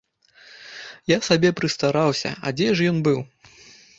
[1.09, 3.19] Я сабе прыстараўся, а дзе ж ён быў?